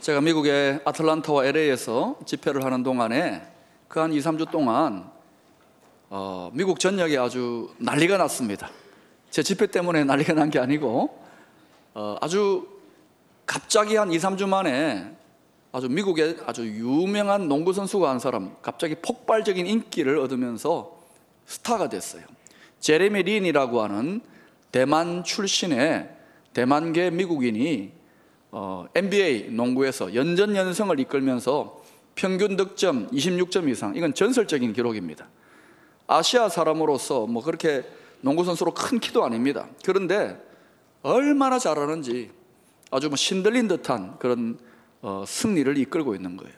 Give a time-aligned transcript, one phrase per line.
[0.00, 3.42] 제가 미국의 아틀란타와 LA에서 집회를 하는 동안에
[3.88, 5.10] 그 한 2, 3주 동안
[6.08, 8.70] 어, 미국 전역에 아주 난리가 났습니다.
[9.30, 11.22] 제 집회 때문에 난리가 난 게 아니고
[11.94, 12.66] 어, 아주
[13.46, 15.12] 갑자기 한 2, 3주 만에
[15.72, 20.98] 아주 미국의 아주 유명한 농구 선수가 한 사람 갑자기 폭발적인 인기를 얻으면서
[21.46, 22.22] 스타가 됐어요.
[22.80, 24.20] 제레미 린이라고 하는
[24.72, 26.08] 대만 출신의
[26.54, 27.99] 대만계 미국인이
[28.52, 31.82] 어, NBA 농구에서 연전 연승을 이끌면서
[32.14, 35.28] 평균 득점 26점 이상 이건 전설적인 기록입니다.
[36.06, 37.84] 아시아 사람으로서 뭐 그렇게
[38.20, 39.68] 농구 선수로 큰 키도 아닙니다.
[39.84, 40.36] 그런데
[41.02, 42.30] 얼마나 잘하는지
[42.90, 44.58] 아주 뭐 신들린 듯한 그런
[45.02, 46.54] 어, 승리를 이끌고 있는 거예요.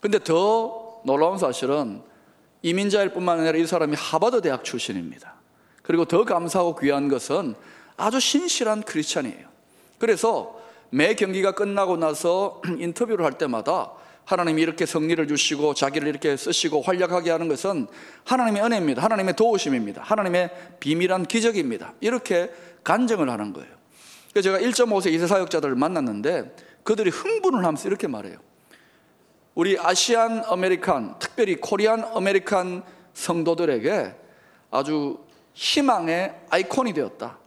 [0.00, 2.02] 근데 더 놀라운 사실은
[2.62, 5.34] 이민자일 뿐만 아니라 이 사람이 하버드 대학 출신입니다.
[5.82, 7.54] 그리고 더 감사하고 귀한 것은
[7.96, 9.48] 아주 신실한 크리스찬이에요.
[9.98, 10.55] 그래서
[10.90, 13.92] 매 경기가 끝나고 나서 인터뷰를 할 때마다
[14.24, 17.86] 하나님이 이렇게 승리를 주시고 자기를 이렇게 쓰시고 활약하게 하는 것은
[18.24, 19.02] 하나님의 은혜입니다.
[19.02, 20.02] 하나님의 도우심입니다.
[20.02, 21.94] 하나님의 비밀한 기적입니다.
[22.00, 22.50] 이렇게
[22.82, 23.74] 간증을 하는 거예요.
[24.42, 28.38] 제가 1.5세 2세 사역자들을 만났는데 그들이 흥분을 하면서 이렇게 말해요.
[29.54, 32.82] 우리 Asian American, 특별히 Korean American
[33.14, 34.14] 성도들에게
[34.70, 35.18] 아주
[35.54, 37.38] 희망의 아이콘이 되었다.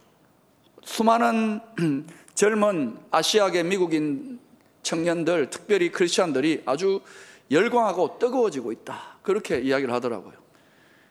[0.82, 1.60] 수많은
[2.40, 4.40] 젊은 아시아계 미국인
[4.82, 7.02] 청년들, 특별히 크리스천들이 아주
[7.50, 9.18] 열광하고 뜨거워지고 있다.
[9.20, 10.32] 그렇게 이야기를 하더라고요.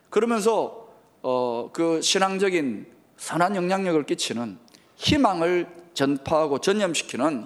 [0.10, 0.90] 그러면서
[1.22, 4.58] 어, 그 신앙적인 선한 영향력을 끼치는
[4.96, 7.46] 희망을 전파하고 전염시키는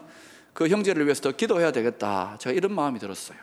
[0.53, 2.37] 그 형제를 위해서 더 기도해야 되겠다.
[2.39, 3.37] 제가 이런 마음이 들었어요.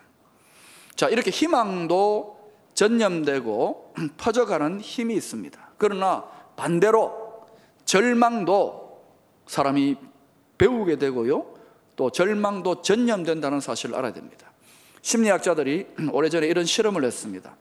[0.96, 5.72] 자, 이렇게 희망도 전염되고 퍼져가는 힘이 있습니다.
[5.77, 6.24] 그러나
[6.56, 7.46] 반대로
[7.84, 9.02] 절망도
[9.46, 10.08] 사람이
[10.61, 11.47] 배우게 되고요.
[11.97, 14.53] 또 절망도 전염된다는 사실을 알아야 됩니다.
[15.00, 17.56] 심리학자들이 오래전에 이런 실험을 했습니다.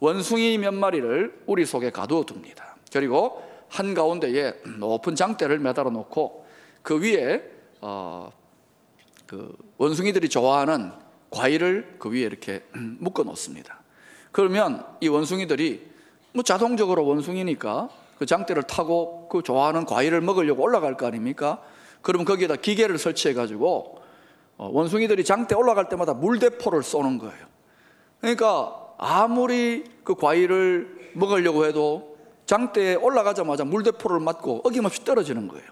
[0.00, 2.76] 원숭이 몇 마리를 우리 속에 가두어 둡니다.
[2.92, 6.46] 그리고 한 가운데에 높은 장대를 매달아 놓고
[6.82, 7.48] 그 위에
[7.80, 8.32] 어,
[9.26, 10.90] 그 원숭이들이 좋아하는
[11.30, 12.64] 과일을 그 위에 이렇게
[12.98, 13.78] 묶어 놓습니다.
[14.32, 15.86] 그러면 이 원숭이들이
[16.32, 17.88] 뭐 자동적으로 원숭이니까
[18.18, 21.62] 그 장대를 타고 그 좋아하는 과일을 먹으려고 올라갈 거 아닙니까?
[22.08, 23.98] 그러면 거기에다 기계를 설치해 가지고
[24.56, 27.46] 어, 원숭이들이 장대 올라갈 때마다 물대포를 쏘는 거예요.
[28.22, 32.16] 그러니까 아무리 그 과일을 먹으려고 해도
[32.46, 35.66] 장대에 올라가자마자 물대포를 맞고 어김없이 떨어지는 거예요.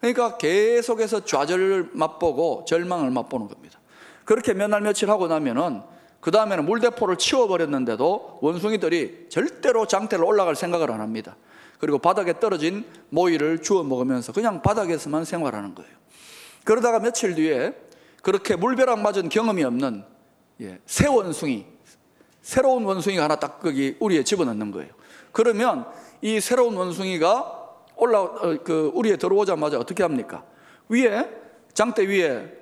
[0.00, 3.78] 그러니까 계속해서 좌절을 맛보고 절망을 맛보는 겁니다.
[4.24, 5.82] 그렇게 몇 날 며칠 하고 나면은
[6.20, 11.36] 그 다음에는 물대포를 치워버렸는데도 원숭이들이 절대로 장대를 올라갈 생각을 안 합니다.
[11.78, 15.90] 그리고 바닥에 떨어진 모이를 주워 먹으면서 그냥 바닥에서만 생활하는 거예요.
[16.64, 17.72] 그러다가 며칠 뒤에
[18.22, 20.04] 그렇게 물벼락 맞은 경험이 없는
[20.60, 21.66] 예, 새 원숭이,
[22.42, 24.92] 새로운 원숭이가 하나 딱 거기 우리에 집어넣는 거예요.
[25.32, 25.86] 그러면
[26.20, 27.58] 이 새로운 원숭이가
[27.96, 30.44] 올라 어, 그 우리에 들어오자마자 어떻게 합니까?
[30.88, 31.28] 위에
[31.74, 32.52] 장대 위에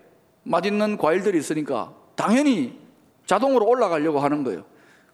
[0.42, 2.78] 맛있는 과일들이 있으니까 당연히
[3.26, 4.64] 자동으로 올라가려고 하는 거예요.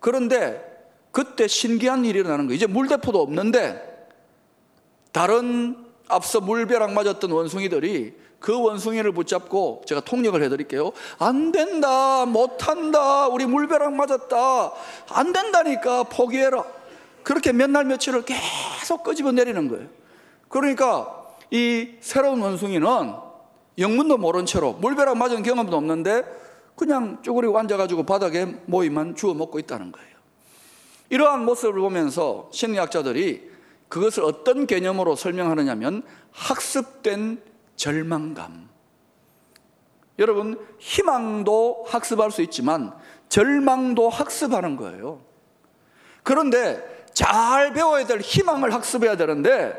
[0.00, 0.72] 그런데
[1.12, 2.56] 그때 신기한 일이 일어나는 거예요.
[2.56, 3.91] 이제 물대포도 없는데
[5.12, 5.76] 다른
[6.08, 10.92] 앞서 물벼락 맞았던 원숭이들이 그 원숭이를 붙잡고 제가 통역을 해드릴게요.
[11.18, 14.72] 안 된다, 못한다, 우리 물벼락 맞았다,
[15.10, 16.64] 안 된다니까 포기해라.
[17.22, 19.86] 그렇게 몇 날 며칠을 계속 끄집어 내리는 거예요.
[20.48, 22.86] 그러니까 이 새로운 원숭이는
[23.78, 26.24] 영문도 모른 채로 물벼락 맞은 경험도 없는데
[26.74, 30.08] 그냥 쭈그리고 앉아가지고 바닥에 모이만 주워 먹고 있다는 거예요.
[31.10, 33.51] 이러한 모습을 보면서 심리학자들이
[33.92, 37.42] 그것을 어떤 개념으로 설명하느냐면 학습된
[37.76, 38.70] 절망감.
[40.18, 42.94] 여러분, 희망도 학습할 수 있지만
[43.28, 45.20] 절망도 학습하는 거예요.
[46.22, 49.74] 그런데 잘 배워야 될 희망을 학습해야 되는데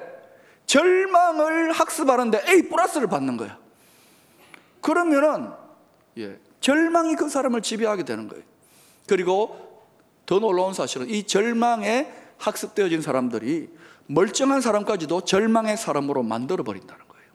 [0.67, 3.57] 절망을 학습하는데 A 플러스를 받는 거야.
[4.79, 5.49] 그러면은
[6.19, 8.43] 예, 절망이 그 사람을 지배하게 되는 거예요.
[9.07, 9.81] 그리고
[10.27, 17.25] 더 놀라운 사실은 이 절망에 학습되어진 사람들이 멀쩡한 사람까지도 절망의 사람으로 만들어 버린다는 거예요.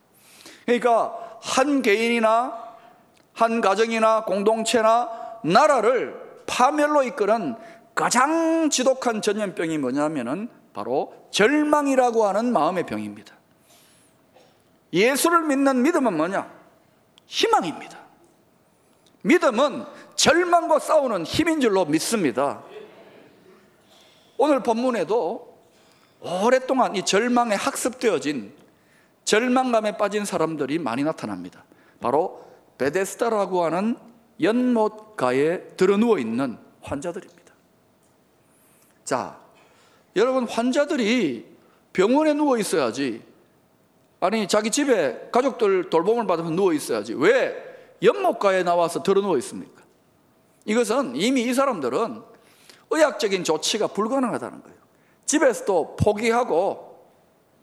[0.66, 2.68] 그러니까 한 개인이나
[3.32, 5.10] 한 가정이나 공동체나
[5.44, 7.54] 나라를 파멸로 이끄는
[7.94, 13.34] 가장 지독한 전염병이 뭐냐면은 바로 절망이라고 하는 마음의 병입니다.
[14.92, 16.50] 예수를 믿는 믿음은 뭐냐?
[17.26, 17.98] 희망입니다.
[19.22, 19.84] 믿음은
[20.14, 22.62] 절망과 싸우는 힘인 줄로 믿습니다.
[24.36, 25.57] 오늘 본문에도
[26.20, 28.52] 오랫동안 이 절망에 학습되어진
[29.24, 31.64] 절망감에 빠진 사람들이 많이 나타납니다.
[32.00, 32.44] 바로
[32.78, 33.96] 베데스다라고 하는
[34.40, 37.52] 연못가에 들어누워 있는 환자들입니다.
[39.04, 39.38] 자,
[40.16, 41.46] 여러분 환자들이
[41.92, 43.22] 병원에 누워 있어야지
[44.20, 47.56] 아니 자기 집에 가족들 돌봄을 받으면 누워 있어야지 왜
[48.02, 49.82] 연못가에 나와서 들어 누워 있습니까?
[50.64, 52.22] 이것은 이미 이 사람들은
[52.90, 54.77] 의학적인 조치가 불가능하다는 거예요.
[55.28, 57.04] 집에서도 포기하고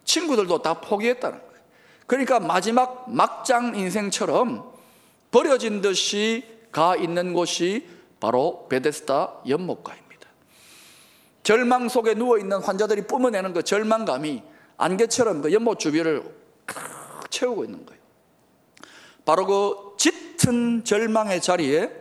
[0.06, 1.62] 친구들도 다 포기했다는 거예요.
[2.06, 4.72] 그러니까 마지막 막장 인생처럼
[5.32, 7.88] 버려진 듯이 가 있는 곳이
[8.20, 10.30] 바로 베데스다 연못가입니다.
[11.42, 14.44] 절망 속에 누워 있는 환자들이 뿜어내는 그 절망감이
[14.78, 16.24] 안개처럼 그 연못 주변을
[17.32, 18.02] 채우고 있는 거예요.
[19.26, 21.92] 바로 그 짙은 절망의 자리에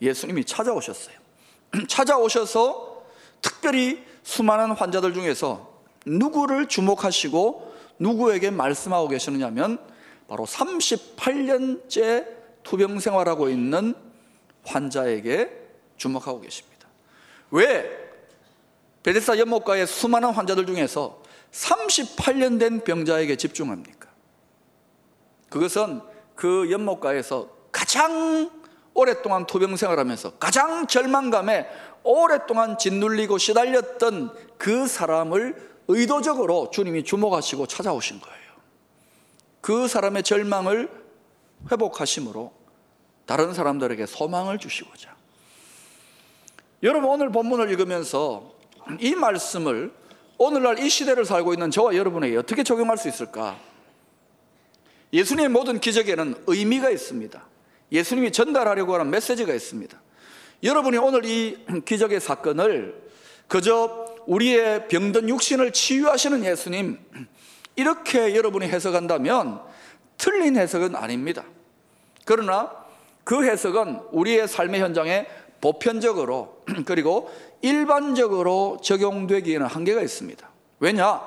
[0.00, 1.16] 예수님이 찾아오셨어요.
[1.88, 3.04] 찾아오셔서
[3.42, 5.70] 특별히 수많은 환자들 중에서
[6.06, 9.78] 누구를 주목하시고 누구에게 말씀하고 계시느냐면
[10.28, 12.26] 바로 38년째
[12.62, 13.94] 투병 생활하고 있는
[14.64, 15.50] 환자에게
[15.96, 16.88] 주목하고 계십니다.
[17.50, 17.90] 왜
[19.02, 21.22] 베데사 연못가의 수많은 환자들 중에서
[21.52, 24.08] 38년 된 병자에게 집중합니까?
[25.48, 26.00] 그것은
[26.34, 28.50] 그 연못가에서 가장
[28.94, 31.68] 오랫동안 투병 생활하면서 가장 절망감에
[32.02, 38.40] 오랫동안 짓눌리고 시달렸던 그 사람을 의도적으로 주님이 주목하시고 찾아오신 거예요.
[39.60, 40.90] 그 사람의 절망을
[41.70, 42.52] 회복하심으로
[43.26, 45.14] 다른 사람들에게 소망을 주시고자.
[46.82, 48.54] 여러분 오늘 본문을 읽으면서
[48.98, 49.92] 이 말씀을
[50.38, 53.58] 오늘날 이 시대를 살고 있는 저와 여러분에게 어떻게 적용할 수 있을까?
[55.12, 57.46] 예수님의 모든 기적에는 의미가 있습니다.
[57.92, 60.00] 예수님이 전달하려고 하는 메시지가 있습니다.
[60.62, 63.10] 여러분이 오늘 이 기적의 사건을
[63.48, 66.98] 그저 우리의 병든 육신을 치유하시는 예수님,
[67.76, 69.62] 이렇게 여러분이 해석한다면
[70.18, 71.44] 틀린 해석은 아닙니다.
[72.24, 72.70] 그러나
[73.24, 75.26] 그 해석은 우리의 삶의 현장에
[75.60, 77.30] 보편적으로 그리고
[77.62, 80.48] 일반적으로 적용되기에는 한계가 있습니다.
[80.78, 81.20] 왜냐?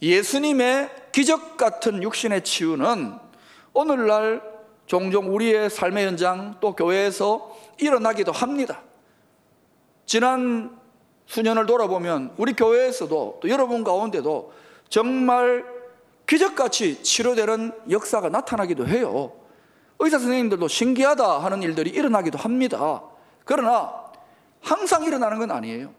[0.00, 3.14] 예수님의 기적 같은 육신의 치유는
[3.72, 4.42] 오늘날
[4.86, 8.82] 종종 우리의 삶의 현장 또 교회에서 일어나기도 합니다.
[10.06, 10.76] 지난
[11.26, 14.52] 수년을 돌아보면 우리 교회에서도 또 여러분 가운데도
[14.88, 15.64] 정말
[16.26, 19.32] 기적같이 치료되는 역사가 나타나기도 해요.
[19.98, 23.02] 의사 선생님들도 신기하다 하는 일들이 일어나기도 합니다.
[23.44, 23.92] 그러나
[24.60, 25.92] 항상 일어나는 건 아니에요.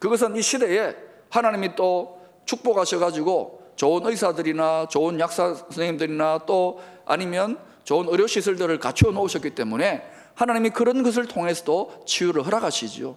[0.00, 0.94] 그것은 이 시대에
[1.28, 10.09] 하나님이 또 축복하셔가지고 좋은 의사들이나 좋은 약사 선생님들이나 또 아니면 좋은 의료시설들을 갖추어 놓으셨기 때문에
[10.34, 13.16] 하나님이 그런 것을 통해서도 치유를 허락하시죠.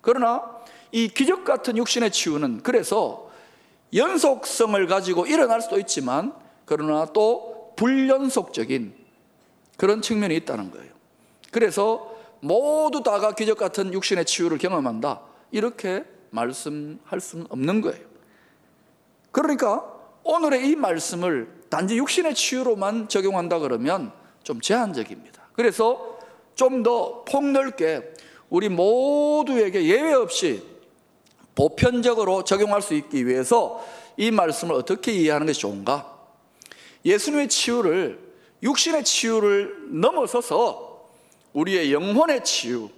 [0.00, 0.60] 그러나
[0.92, 3.30] 이 기적 같은 육신의 치유는 그래서
[3.94, 8.94] 연속성을 가지고 일어날 수도 있지만 그러나 또 불연속적인
[9.76, 10.92] 그런 측면이 있다는 거예요.
[11.50, 15.22] 그래서 모두 다가 기적 같은 육신의 치유를 경험한다.
[15.50, 18.04] 이렇게 말씀할 수는 없는 거예요.
[19.32, 19.84] 그러니까
[20.22, 24.12] 오늘의 이 말씀을 단지 육신의 치유로만 적용한다 그러면
[24.42, 25.42] 좀 제한적입니다.
[25.54, 26.09] 그래서
[26.60, 28.12] 좀 더 폭넓게
[28.50, 30.62] 우리 모두에게 예외 없이
[31.54, 33.82] 보편적으로 적용할 수 있기 위해서
[34.18, 36.18] 이 말씀을 어떻게 이해하는 것이 좋은가?
[37.04, 38.18] 예수님의 치유를
[38.62, 41.08] 육신의 치유를 넘어서서
[41.54, 42.90] 우리의 영혼의 치유,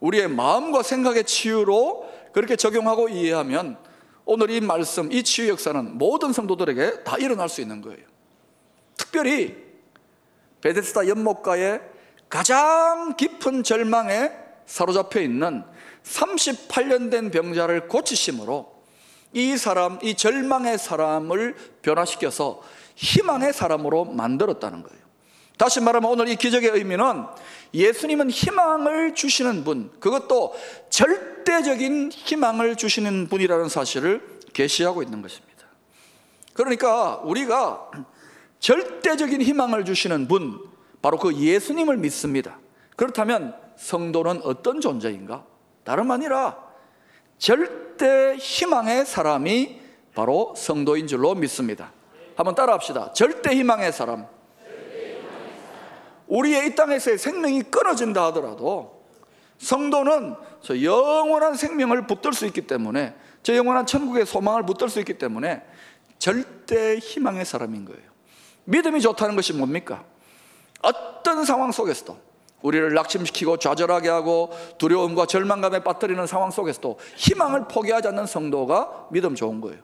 [0.00, 3.76] 우리의 마음과 생각의 치유로 그렇게 적용하고 이해하면
[4.24, 8.00] 오늘 이 말씀, 이 치유 역사는 모든 성도들에게 다 일어날 수 있는 거예요.
[8.96, 9.54] 특별히
[10.62, 11.91] 베데스다 연못가에
[12.32, 14.32] 가장 깊은 절망에
[14.64, 15.64] 사로잡혀 있는
[16.02, 18.72] 38년 된 병자를 고치심으로
[19.34, 22.62] 이 사람, 이 절망의 사람을 변화시켜서
[22.94, 25.02] 희망의 사람으로 만들었다는 거예요.
[25.58, 27.26] 다시 말하면 오늘 이 기적의 의미는
[27.74, 30.54] 예수님은 희망을 주시는 분, 그것도
[30.88, 35.66] 절대적인 희망을 주시는 분이라는 사실을 계시하고 있는 것입니다.
[36.54, 37.90] 그러니까 우리가
[38.58, 40.72] 절대적인 희망을 주시는 분,
[41.02, 42.58] 바로 그 예수님을 믿습니다.
[42.96, 45.44] 그렇다면 성도는 어떤 존재인가?
[45.84, 46.56] 다름 아니라
[47.38, 49.80] 절대 희망의 사람이
[50.14, 51.92] 바로 성도인 줄로 믿습니다.
[52.36, 53.12] 한번 따라합시다.
[53.12, 54.26] 절대 희망의 사람.
[56.28, 59.04] 우리의 이 땅에서의 생명이 끊어진다 하더라도
[59.58, 65.18] 성도는 저 영원한 생명을 붙들 수 있기 때문에 저 영원한 천국의 소망을 붙들 수 있기
[65.18, 65.62] 때문에
[66.18, 68.12] 절대 희망의 사람인 거예요.
[68.64, 70.04] 믿음이 좋다는 것이 뭡니까?
[70.82, 72.16] 어떤 상황 속에서도
[72.62, 79.60] 우리를 낙심시키고 좌절하게 하고 두려움과 절망감에 빠뜨리는 상황 속에서도 희망을 포기하지 않는 성도가 믿음 좋은
[79.60, 79.80] 거예요.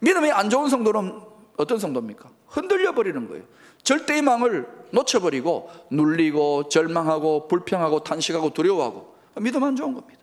[0.00, 1.20] 믿음이 안 좋은 성도는
[1.56, 2.28] 어떤 성도입니까?
[2.48, 3.44] 흔들려 버리는 거예요.
[3.82, 10.20] 절대 희망을 놓쳐버리고 눌리고 절망하고 불평하고 탄식하고 두려워하고 믿음 안 좋은 겁니다.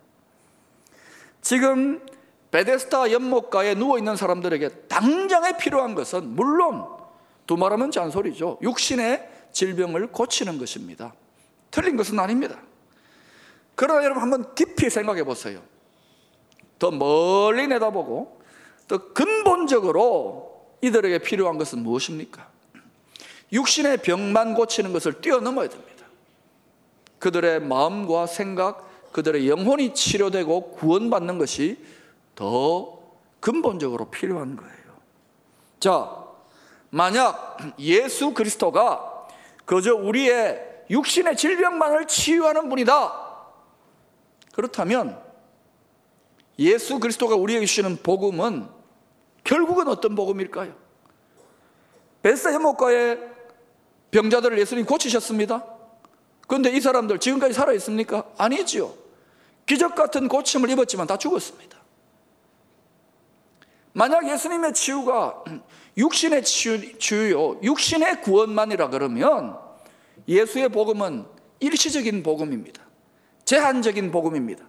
[1.41, 2.05] 지금
[2.51, 6.85] 베데스타 연못가에 누워 있는 사람들에게 당장에 필요한 것은 물론
[7.45, 8.59] 두 말하면 잔소리죠.
[8.61, 11.13] 육신의 질병을 고치는 것입니다.
[11.71, 12.59] 틀린 것은 아닙니다.
[13.75, 15.61] 그러나 여러분 한번 깊이 생각해 보세요.
[16.77, 18.41] 더 멀리 내다보고
[18.87, 22.47] 더 근본적으로 이들에게 필요한 것은 무엇입니까?
[23.51, 26.05] 육신의 병만 고치는 것을 뛰어넘어야 됩니다.
[27.19, 31.83] 그들의 마음과 생각, 그들의 영혼이 치료되고 구원받는 것이
[32.35, 32.99] 더
[33.39, 34.73] 근본적으로 필요한 거예요.
[35.79, 36.25] 자,
[36.89, 39.08] 만약 예수 그리스도가
[39.69, 43.13] 그저 우리의 육신의 질병만을 치유하는 분이다.
[44.51, 45.21] 그렇다면
[46.57, 48.67] 예수 그리스도가 우리에게 주시는 복음은
[49.43, 50.73] 결국은 어떤 복음일까요?
[52.23, 53.19] 베스다 연못가의
[54.09, 55.63] 병자들을 예수님 고치셨습니다.
[56.47, 58.23] 그런데 이 사람들 지금까지 살아 있습니까?
[58.39, 58.91] 아니지요.
[59.67, 61.77] 기적 같은 고침을 입었지만 다 죽었습니다.
[63.93, 65.43] 만약 예수님의 치유가
[65.99, 69.59] 육신의 치유요, 육신의 구원만이라 그러면
[70.27, 71.25] 예수의 복음은
[71.59, 72.81] 일시적인 복음입니다.
[73.43, 74.63] 제한적인 복음입니다.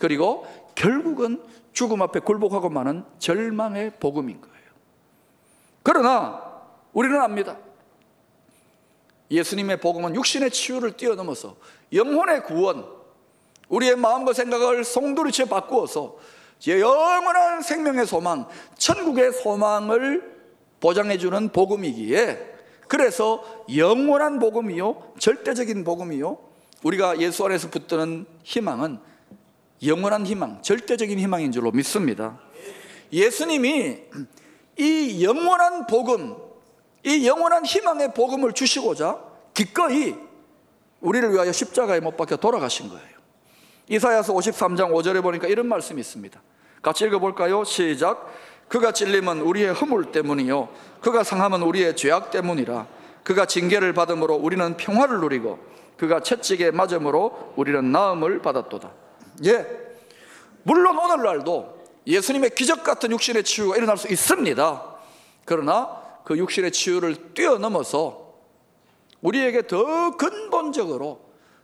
[0.00, 1.40] 그리고 결국은
[1.72, 4.54] 죽음 앞에 굴복하고 마는 절망의 복음인 거예요.
[5.84, 6.42] 그러나
[6.92, 7.56] 우리는 압니다.
[9.30, 11.56] 예수님의 복음은 육신의 치유를 뛰어넘어서
[11.92, 12.84] 영혼의 구원,
[13.68, 16.16] 우리의 마음과 생각을 송두리째 바꾸어서
[16.66, 18.46] 영원한 생명의 소망,
[18.78, 20.34] 천국의 소망을
[20.80, 22.54] 보장해주는 복음이기에
[22.88, 23.42] 그래서
[23.74, 26.38] 영원한 복음이요, 절대적인 복음이요,
[26.82, 28.98] 우리가 예수 안에서 붙드는 희망은
[29.84, 32.38] 영원한 희망, 절대적인 희망인 줄로 믿습니다.
[33.12, 33.98] 예수님이
[34.78, 36.36] 이 영원한 복음,
[37.04, 39.18] 이 영원한 희망의 복음을 주시고자
[39.54, 40.14] 기꺼이
[41.00, 43.14] 우리를 위하여 십자가에 못 박혀 돌아가신 거예요.
[43.88, 46.40] 이사야서 53장 5절에 보니까 이런 말씀이 있습니다.
[46.84, 47.64] 같이 읽어볼까요?
[47.64, 48.30] 시작.
[48.68, 50.68] 그가 찔림은 우리의 허물 때문이요.
[51.00, 52.86] 그가 상함은 우리의 죄악 때문이라.
[53.24, 55.58] 그가 징계를 받음으로 우리는 평화를 누리고
[55.96, 58.90] 그가 채찍에 맞음으로 우리는 나음을 받았도다.
[59.46, 59.66] 예.
[60.62, 64.82] 물론 오늘날도 예수님의 기적 같은 육신의 치유가 일어날 수 있습니다.
[65.46, 68.34] 그러나 그 육신의 치유를 뛰어넘어서
[69.22, 71.20] 우리에게 더 근본적으로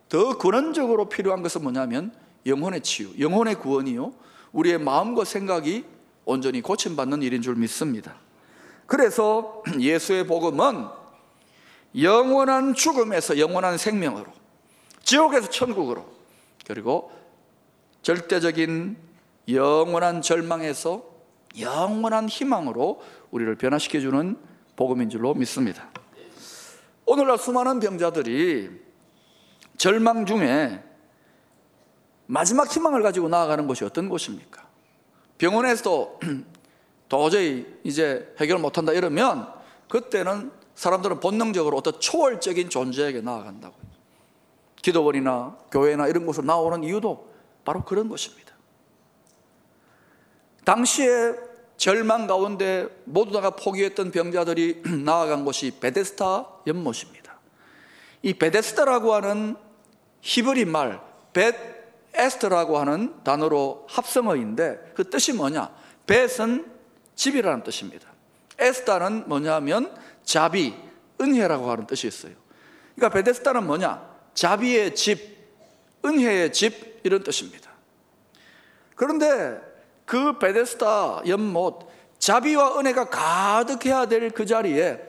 [0.09, 2.13] 더 근원적으로 필요한 것은 뭐냐면
[2.47, 4.13] 영혼의 치유, 영혼의 구원이요.
[4.53, 5.85] 우리의 마음과 생각이
[6.25, 8.17] 온전히 고침받는 일인 줄 믿습니다.
[8.87, 10.87] 그래서 예수의 복음은
[12.01, 14.27] 영원한 죽음에서 영원한 생명으로,
[15.03, 16.07] 지옥에서 천국으로,
[16.67, 17.11] 그리고
[18.03, 18.97] 절대적인
[19.49, 21.05] 영원한 절망에서
[21.59, 24.37] 영원한 희망으로 우리를 변화시켜주는
[24.77, 25.91] 복음인 줄로 믿습니다.
[27.07, 28.71] 오늘날 수많은 병자들이
[29.77, 30.83] 절망 중에
[32.31, 34.65] 마지막 희망을 가지고 나아가는 곳이 어떤 곳입니까?
[35.39, 36.21] 병원에서도
[37.09, 39.53] 도저히 이제 해결 못한다 이러면
[39.89, 43.75] 그때는 사람들은 본능적으로 어떤 초월적인 존재에게 나아간다고.
[44.77, 47.33] 기도원이나 교회나 이런 곳으로 나오는 이유도
[47.65, 48.55] 바로 그런 것입니다.
[50.65, 51.35] 당시에
[51.77, 57.41] 절망 가운데 모두 다가 포기했던 병자들이 나아간 곳이 베데스타 연못입니다.
[58.23, 59.57] 이 베데스타라고 하는
[60.21, 61.01] 히브리 말,
[61.33, 61.80] 벳
[62.15, 65.71] 에스터라고 하는 단어로 합성어인데 그 뜻이 뭐냐?
[66.07, 66.71] 벳은
[67.15, 68.09] 집이라는 뜻입니다.
[68.59, 70.75] 에스타는 뭐냐면 자비,
[71.21, 72.33] 은혜라고 하는 뜻이 있어요.
[72.95, 74.11] 그러니까 베데스타는 뭐냐?
[74.35, 75.39] 자비의 집,
[76.05, 77.71] 은혜의 집 이런 뜻입니다.
[78.95, 79.61] 그런데
[80.05, 81.89] 그 베데스타 연못
[82.19, 85.01] 자비와 은혜가 가득해야 될 그 자리에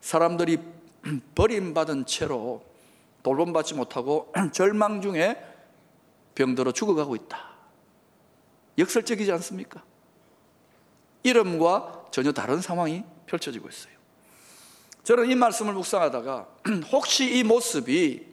[0.00, 0.58] 사람들이
[1.34, 2.62] 버림받은 채로
[3.22, 5.36] 돌봄받지 못하고 절망 중에
[6.38, 7.50] 병들어 죽어가고 있다.
[8.78, 9.82] 역설적이지 않습니까?
[11.24, 13.92] 이름과 전혀 다른 상황이 펼쳐지고 있어요.
[15.02, 16.46] 저는 이 말씀을 묵상하다가
[16.92, 18.24] 혹시 이 모습이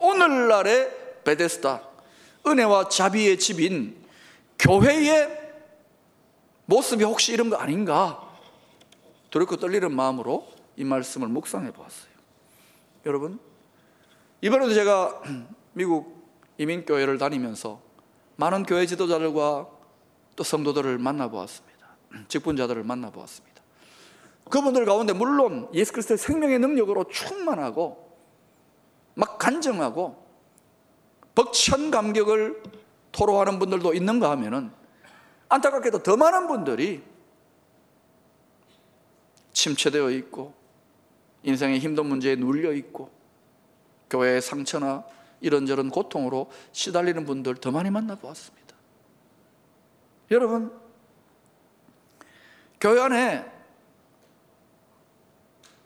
[0.00, 1.88] 오늘날의 베데스다,
[2.44, 4.04] 은혜와 자비의 집인
[4.58, 5.28] 교회의
[6.66, 8.20] 모습이 혹시 이런 거 아닌가?
[9.30, 12.12] 두렵고 떨리는 마음으로 이 말씀을 묵상해 보았어요.
[13.06, 13.38] 여러분,
[14.40, 15.22] 이번에도 제가
[15.72, 16.13] 미국
[16.58, 17.80] 이민교회를 다니면서
[18.36, 19.68] 많은 교회 지도자들과
[20.36, 21.96] 또 성도들을 만나보았습니다.
[22.28, 23.62] 직분자들을 만나보았습니다.
[24.50, 28.16] 그분들 가운데 물론 예수 그리스도의 생명의 능력으로 충만하고
[29.14, 30.22] 막 간증하고
[31.34, 32.62] 벅찬 감격을
[33.12, 34.70] 토로하는 분들도 있는가 하면은
[35.48, 37.02] 안타깝게도 더 많은 분들이
[39.52, 40.54] 침체되어 있고
[41.44, 43.10] 인생의 힘든 문제에 눌려 있고
[44.10, 45.04] 교회의 상처나
[45.44, 48.74] 이런저런 고통으로 시달리는 분들 더 많이 만나보았습니다.
[50.30, 50.72] 여러분,
[52.80, 53.44] 교회 안에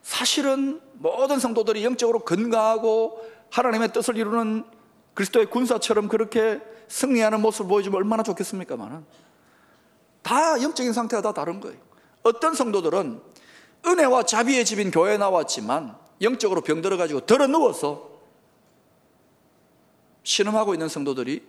[0.02, 4.64] 사실은 모든 성도들이 영적으로 건강하고 하나님의 뜻을 이루는
[5.14, 9.04] 그리스도의 군사처럼 그렇게 승리하는 모습을 보여주면 얼마나 좋겠습니까만은
[10.22, 11.78] 다 영적인 상태가 다 다른 거예요.
[12.22, 13.20] 어떤 성도들은
[13.86, 18.17] 은혜와 자비의 집인 교회에 나왔지만 영적으로 병들어가지고 들어 누워서
[20.28, 21.42] 신음하고 있는 성도들이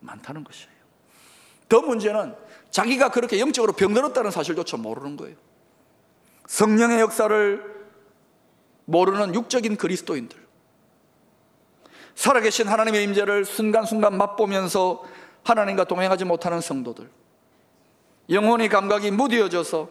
[0.00, 0.70] 많다는 것이에요.
[1.70, 2.34] 더 문제는
[2.70, 5.36] 자기가 그렇게 영적으로 병들었다는 사실조차 모르는 거예요.
[6.46, 7.88] 성령의 역사를
[8.84, 10.38] 모르는 육적인 그리스도인들.
[12.14, 15.02] 살아계신 하나님의 임재를 순간순간 맛보면서
[15.42, 17.08] 하나님과 동행하지 못하는 성도들.
[18.28, 19.88] 영혼의 감각이 무디어져서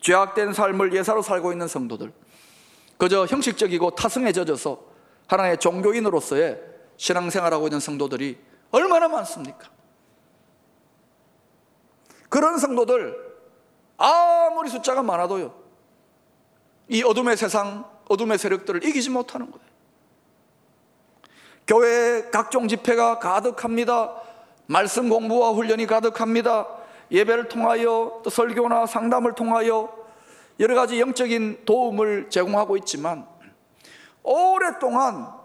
[0.00, 2.12] 죄악된 삶을 예사로 살고 있는 성도들.
[2.96, 4.82] 그저 형식적이고 타성에 젖어서
[5.26, 8.38] 하나의 종교인으로서의 신앙생활하고 있는 성도들이
[8.70, 9.70] 얼마나 많습니까?
[12.28, 13.32] 그런 성도들
[13.98, 15.54] 아무리 숫자가 많아도요.
[16.88, 19.66] 이 어둠의 세상, 어둠의 세력들을 이기지 못하는 거예요.
[21.66, 24.20] 교회 각종 집회가 가득합니다.
[24.66, 26.66] 말씀 공부와 훈련이 가득합니다.
[27.10, 29.94] 예배를 통하여 또 설교나 상담을 통하여
[30.60, 33.26] 여러 가지 영적인 도움을 제공하고 있지만
[34.22, 35.41] 오랫동안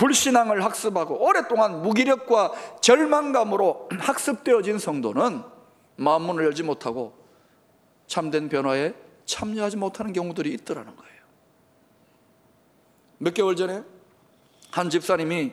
[0.00, 5.42] 불신앙을 학습하고 오랫동안 무기력과 절망감으로 학습되어진 성도는
[5.96, 7.18] 마음문을 열지 못하고
[8.06, 8.94] 참된 변화에
[9.26, 11.20] 참여하지 못하는 경우들이 있더라는 거예요.
[13.18, 13.82] 몇 개월 전에
[14.70, 15.52] 한 집사님이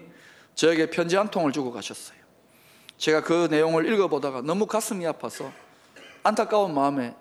[0.56, 2.18] 저에게 편지 한 통을 주고 가셨어요.
[2.96, 5.52] 제가 그 내용을 읽어보다가 너무 가슴이 아파서
[6.24, 7.14] 안타까운 마음에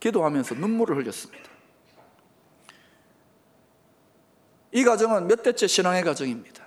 [0.00, 1.48] 기도하면서 눈물을 흘렸습니다.
[4.72, 6.61] 이 가정은 몇 대째 신앙의 가정입니다.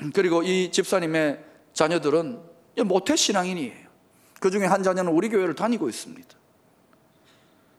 [0.14, 2.40] 그리고 이 집사님의 자녀들은
[2.84, 3.90] 모태 신앙인이에요.
[4.40, 6.28] 그 중에 한 자녀는 우리 교회를 다니고 있습니다.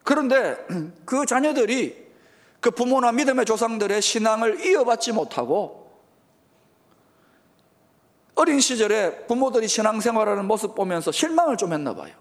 [0.04, 0.58] 그런데
[1.06, 2.12] 그 자녀들이
[2.60, 5.82] 그 부모나 믿음의 조상들의 신앙을 이어받지 못하고
[8.36, 12.14] 어린 시절에 부모들이 신앙생활하는 모습 보면서 실망을 좀 했나 봐요.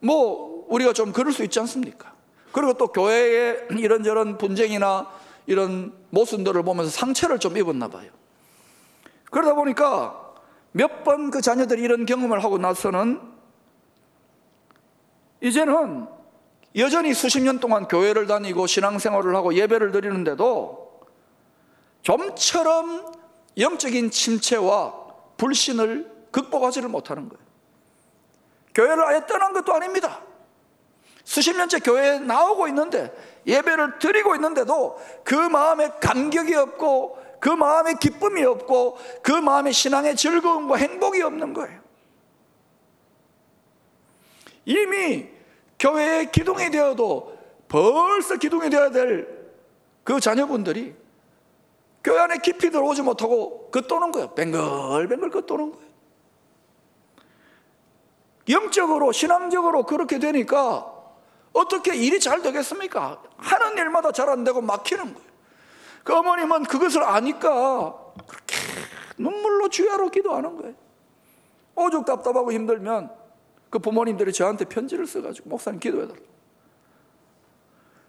[0.00, 2.14] 뭐 우리가 좀 그럴 수 있지 않습니까?
[2.52, 5.10] 그리고 또 교회의 이런저런 분쟁이나
[5.46, 8.10] 이런 모순들을 보면서 상처를 좀 입었나 봐요.
[9.30, 10.34] 그러다 보니까
[10.72, 13.20] 몇 번 그 자녀들이 이런 경험을 하고 나서는
[15.40, 16.06] 이제는
[16.76, 21.00] 여전히 수십 년 동안 교회를 다니고 신앙생활을 하고 예배를 드리는데도
[22.02, 23.12] 좀처럼
[23.58, 24.94] 영적인 침체와
[25.36, 27.44] 불신을 극복하지를 못하는 거예요.
[28.74, 30.20] 교회를 아예 떠난 것도 아닙니다.
[31.30, 33.14] 수십 년째 교회에 나오고 있는데
[33.46, 40.74] 예배를 드리고 있는데도 그 마음에 감격이 없고 그 마음에 기쁨이 없고 그 마음에 신앙의 즐거움과
[40.74, 41.80] 행복이 없는 거예요.
[44.64, 45.28] 이미
[45.78, 47.38] 교회에 기둥이 되어도
[47.68, 49.40] 벌써 기둥이 되어야 될
[50.02, 50.96] 그 자녀분들이
[52.02, 54.34] 교회 안에 깊이 들어오지 못하고 겉도는 거예요.
[54.34, 55.90] 뱅글뱅글 겉도는 거예요.
[58.48, 60.99] 영적으로, 신앙적으로 그렇게 되니까
[61.52, 63.22] 어떻게 일이 잘 되겠습니까?
[63.36, 65.30] 하는 일마다 잘 안 되고 막히는 거예요.
[66.04, 67.94] 그 어머님은 그것을 아니까
[68.26, 68.56] 그렇게
[69.18, 70.74] 눈물로 주야로 기도하는 거예요.
[71.74, 73.10] 오죽 답답하고 힘들면
[73.68, 76.24] 그 부모님들이 저한테 편지를 써가지고 목사님 기도해달라고.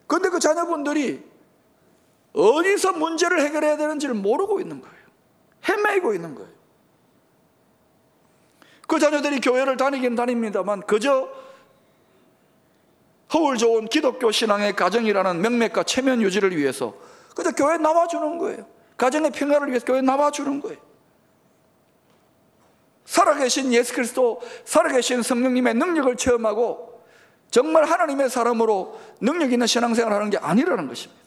[0.08, 1.24] 근데 그 자녀분들이
[2.34, 4.96] 어디서 문제를 해결해야 되는지를 모르고 있는 거예요.
[5.68, 6.50] 헤매고 있는 거예요.
[8.88, 11.30] 그 자녀들이 교회를 다니긴 다닙니다만 그저
[13.34, 16.94] 허울 좋은 기독교 신앙의 가정이라는 명맥과 체면 유지를 위해서
[17.36, 18.66] 그저 교회 나와주는 거예요.
[18.98, 20.78] 가정의 평화를 위해서 교회 나와주는 거예요.
[23.06, 27.04] 살아계신 예수 그리스도, 살아계신 성령님의 능력을 체험하고
[27.50, 31.22] 정말 하나님의 사람으로 능력 있는 신앙생활을 하는 게 아니라는 것입니다.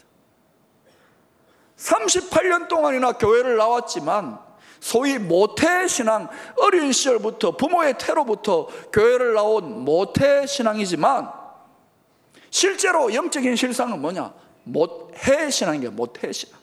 [1.76, 4.38] 38년 동안이나 교회를 나왔지만
[4.80, 11.43] 소위 모태 신앙, 어린 시절부터 부모의 태로부터 교회를 나온 모태 신앙이지만
[12.54, 14.32] 실제로 영적인 실상은 뭐냐?
[14.62, 15.90] 못해 신앙이에요.
[15.90, 16.56] 못해 신앙.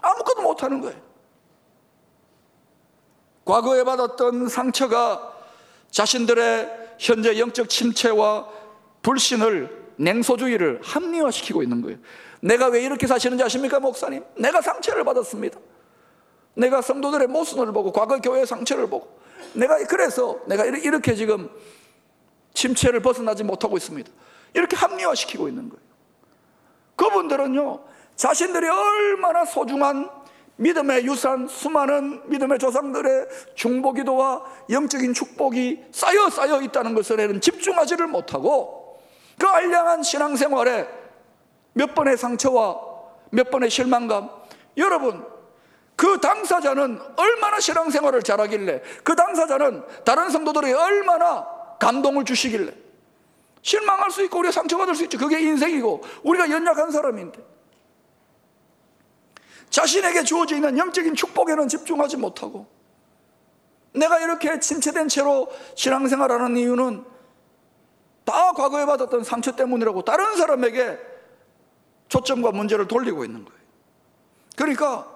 [0.00, 0.98] 아무것도 못하는 거예요.
[3.44, 5.34] 과거에 받았던 상처가
[5.90, 8.48] 자신들의 현재 영적 침체와
[9.02, 11.98] 불신을 냉소주의를 합리화시키고 있는 거예요.
[12.40, 14.24] 내가 왜 이렇게 사시는지 아십니까, 목사님?
[14.38, 15.60] 내가 상처를 받았습니다.
[16.54, 19.18] 내가 성도들의 모순을 보고 과거 교회의 상처를 보고
[19.52, 21.50] 내가 그래서 내가 이렇게 지금
[22.54, 24.10] 침체를 벗어나지 못하고 있습니다.
[24.54, 25.82] 이렇게 합리화시키고 있는 거예요.
[26.96, 27.80] 그분들은요,
[28.16, 30.08] 자신들이 얼마나 소중한
[30.56, 39.00] 믿음의 유산, 수많은 믿음의 조상들의 중보 기도와 영적인 축복이 쌓여 쌓여 있다는 것을에는 집중하지를 못하고
[39.38, 40.86] 그 알량한 신앙생활에
[41.72, 42.92] 몇 번의 상처와
[43.30, 44.28] 몇 번의 실망감,
[44.76, 45.24] 여러분,
[45.96, 51.46] 그 당사자는 얼마나 신앙생활을 잘하길래 그 당사자는 다른 성도들이 얼마나
[51.82, 52.72] 감동을 주시길래
[53.60, 55.18] 실망할 수 있고 우리가 상처받을 수 있죠.
[55.18, 57.44] 그게 인생이고 우리가 연약한 사람인데
[59.68, 62.66] 자신에게 주어져 있는 영적인 축복에는 집중하지 못하고
[63.94, 67.04] 내가 이렇게 침체된 채로 신앙생활하는 이유는
[68.24, 70.98] 다 과거에 받았던 상처 때문이라고 다른 사람에게
[72.08, 73.60] 초점과 문제를 돌리고 있는 거예요.
[74.56, 75.08] 그러니까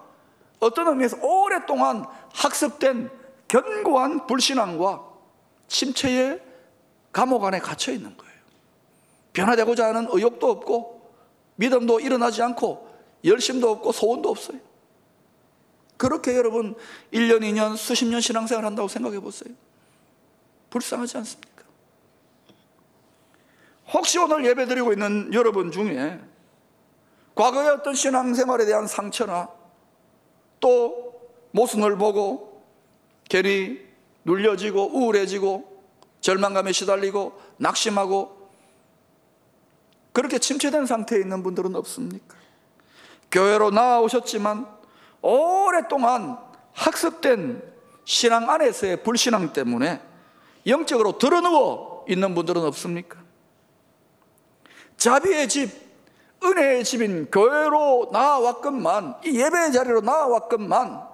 [0.59, 3.11] 어떤 의미에서 오랫동안 학습된
[3.47, 5.05] 견고한 불신앙과
[5.69, 6.46] 침체의
[7.17, 8.35] 감옥 안에 갇혀 있는 거예요.
[9.33, 11.15] 변화되고자 하는 의욕도 없고
[11.55, 14.59] 믿음도 일어나지 않고 열심도 없고 소원도 없어요.
[15.97, 16.75] 그렇게 여러분
[17.15, 19.55] 1년, 2년, 수십 년 신앙생활 한다고 생각해 보세요.
[20.69, 21.65] 불쌍하지 않습니까?
[23.95, 26.21] 혹시 오늘 예배 드리고 있는 여러분 중에
[27.35, 29.49] 과거의 어떤 신앙생활에 대한 상처나
[30.61, 31.19] 또
[31.53, 32.63] 모순을 보고
[33.31, 33.81] 괜히
[34.27, 35.76] 눌려지고 우울해지고
[36.27, 38.51] 절망감에 시달리고 낙심하고
[40.13, 42.37] 그렇게 침체된 상태에 있는 분들은 없습니까?
[43.31, 44.67] 교회로 나오셨지만
[45.23, 46.37] 오랫동안
[46.73, 47.63] 학습된
[48.05, 50.03] 신앙 안에서의 불신앙 때문에
[50.67, 53.21] 영적으로 드러누워 있는 분들은 없습니까?
[54.97, 55.71] 자비의 집,
[56.43, 61.07] 은혜의 집인 교회로 나왔건만, 이 예배의 자리로 나왔건만,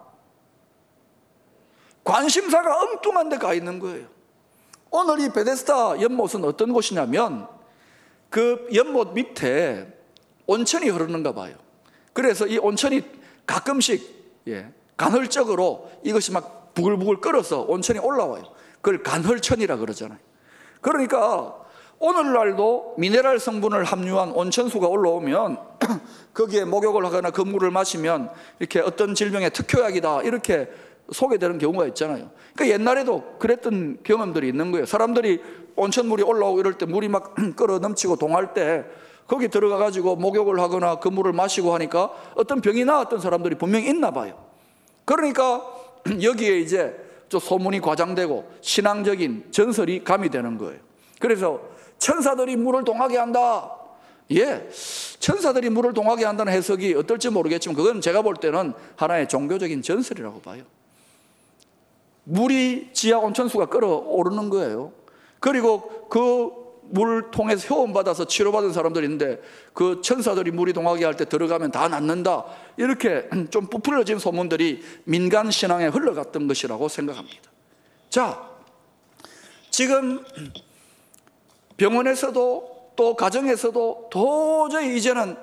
[2.02, 4.21] 관심사가 엉뚱한 데 가 있는 거예요.
[4.92, 7.48] 오늘 이 베데스다 연못은 어떤 곳이냐면,
[8.28, 9.90] 그 연못 밑에
[10.46, 11.56] 온천이 흐르는가 봐요.
[12.12, 13.02] 그래서 이 온천이
[13.46, 18.44] 가끔씩, 예, 간헐적으로 이것이 막 부글부글 끓어서 온천이 올라와요.
[18.82, 20.18] 그걸 간헐천이라 그러잖아요.
[20.82, 21.56] 그러니까
[21.98, 25.58] 오늘날도 미네랄 성분을 함유한 온천수가 올라오면
[26.34, 30.68] 거기에 목욕을 하거나 그 물을 마시면 이렇게 어떤 질병의 특효약이다 이렇게
[31.12, 32.30] 소개되는 경우가 있잖아요.
[32.54, 34.86] 그러니까 옛날에도 그랬던 경험들이 있는 거예요.
[34.86, 35.40] 사람들이
[35.76, 38.84] 온천물이 올라오고 이럴 때 물이 막 끓어 넘치고 동할 때
[39.26, 44.10] 거기 들어가 가지고 목욕을 하거나 그 물을 마시고 하니까 어떤 병이 나았던 사람들이 분명히 있나
[44.10, 44.44] 봐요.
[45.04, 45.62] 그러니까
[46.22, 46.96] 여기에 이제
[47.30, 50.78] 소문이 과장되고 신앙적인 전설이 가미되는 거예요.
[51.18, 51.60] 그래서
[51.98, 53.78] 천사들이 물을 동하게 한다.
[54.32, 54.68] 예,
[55.18, 60.64] 천사들이 물을 동하게 한다는 해석이 어떨지 모르겠지만 그건 제가 볼 때는 하나의 종교적인 전설이라고 봐요.
[62.24, 64.92] 물이 지하 온천수가 끓어오르는 거예요.
[65.40, 69.40] 그리고 그 물 통해서 효원받아서 치료받은 사람들이 있는데
[69.72, 72.44] 그 천사들이 물이 동하게 할 때 들어가면 다 낫는다.
[72.76, 77.50] 이렇게 좀 부풀려진 소문들이 민간 신앙에 흘러갔던 것이라고 생각합니다.
[78.10, 78.46] 자,
[79.70, 80.22] 지금
[81.78, 85.36] 병원에서도 또 가정에서도 도저히 이제는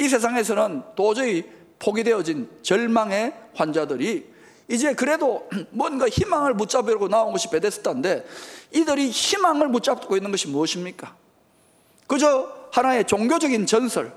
[0.00, 1.44] 이 세상에서는 도저히
[1.78, 4.26] 포기되어진 절망의 환자들이
[4.68, 8.26] 이제 그래도 뭔가 희망을 붙잡으려고 나온 것이 베데스다인데
[8.72, 11.16] 이들이 희망을 붙잡고 있는 것이 무엇입니까?
[12.06, 14.12] 그저 하나의 종교적인 전설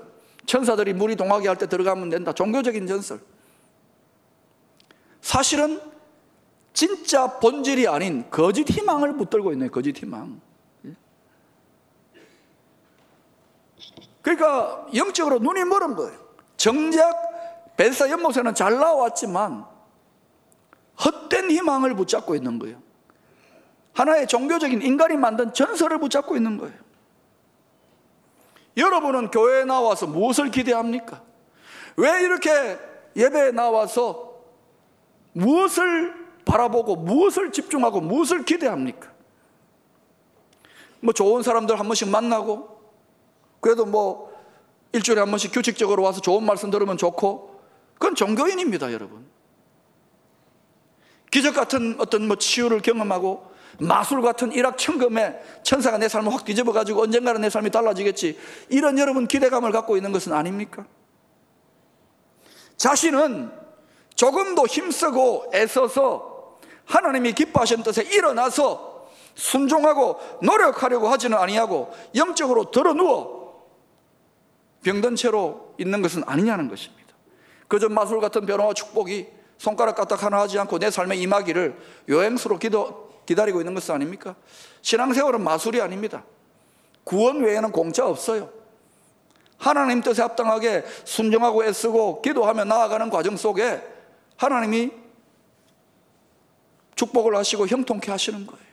[0.46, 3.20] 천사들이 물이 동하게 할 때 들어가면 된다 종교적인 전설
[5.20, 5.80] 사실은
[6.74, 10.40] 진짜 본질이 아닌 거짓 희망을 붙들고 있는 거짓 희망
[14.22, 16.16] 그러니까 영적으로 눈이 멀은 거예요.
[16.56, 19.66] 정작 벤사 연못에는 잘 나왔지만
[21.04, 22.82] 헛된 희망을 붙잡고 있는 거예요.
[23.94, 26.74] 하나의 종교적인 인간이 만든 전설을 붙잡고 있는 거예요.
[28.76, 31.22] 여러분은 교회에 나와서 무엇을 기대합니까?
[31.96, 32.78] 왜 이렇게
[33.14, 34.32] 예배에 나와서
[35.32, 39.12] 무엇을 바라보고 무엇을 집중하고 무엇을 기대합니까?
[41.00, 42.80] 뭐 좋은 사람들 한 번씩 만나고
[43.60, 44.32] 그래도 뭐
[44.92, 47.60] 일주일에 한 번씩 규칙적으로 와서 좋은 말씀 들으면 좋고
[47.94, 49.31] 그건 종교인입니다, 여러분.
[51.32, 57.02] 기적 같은 어떤 뭐 치유를 경험하고 마술 같은 일확천금에 천사가 내 삶을 확 뒤집어 가지고
[57.02, 58.38] 언젠가는 내 삶이 달라지겠지.
[58.68, 60.84] 이런 여러분 기대감을 갖고 있는 것은 아닙니까?
[62.76, 63.50] 자신은
[64.14, 73.70] 조금도 힘쓰고 애써서 하나님이 기뻐하신 뜻에 일어나서 순종하고 노력하려고 하지는 아니하고 영적으로 들어누워
[74.82, 77.14] 병든 채로 있는 것은 아니냐는 것입니다.
[77.68, 81.76] 그저 마술 같은 변화와 축복이 손가락 까딱 하나 하지 않고 내 삶에 임하기를
[82.08, 84.34] 요행수로 기도, 기다리고 있는 것은 아닙니까?
[84.80, 86.24] 신앙생활은 마술이 아닙니다.
[87.04, 88.50] 구원 외에는 공짜 없어요.
[89.58, 93.80] 하나님 뜻에 합당하게 순종하고 애쓰고 기도하며 나아가는 과정 속에
[94.36, 94.90] 하나님이
[96.96, 98.66] 축복을 하시고 형통케 하시는 거예요.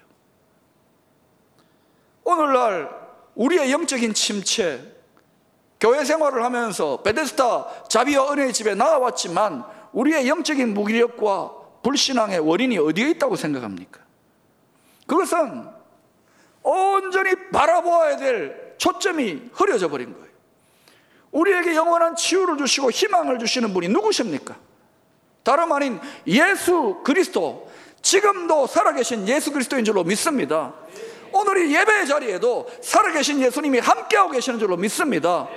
[2.23, 2.89] 오늘날
[3.35, 4.81] 우리의 영적인 침체,
[5.79, 11.51] 교회 생활을 하면서 베데스타 자비와 은혜의 집에 나와왔지만 우리의 영적인 무기력과
[11.83, 14.01] 불신앙의 원인이 어디에 있다고 생각합니까?
[15.07, 15.67] 그것은
[16.61, 20.29] 온전히 바라보아야 될 초점이 흐려져 버린 거예요.
[21.31, 24.55] 우리에게 영원한 치유를 주시고 희망을 주시는 분이 누구십니까?
[25.43, 27.69] 다름 아닌 예수 그리스도,
[28.01, 30.73] 지금도 살아계신 예수 그리스도인 줄로 믿습니다.
[31.31, 35.47] 오늘 이 예배 자리에도 살아계신 예수님이 함께하고 계시는 줄로 믿습니다.